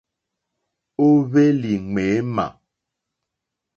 Ó 1.05 1.07
hwélì̀ 1.29 1.81
ŋměmà. 1.89 2.45